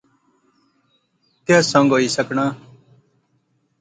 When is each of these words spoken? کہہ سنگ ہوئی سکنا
کہہ 1.45 1.65
سنگ 1.71 1.89
ہوئی 1.93 2.07
سکنا 2.15 2.45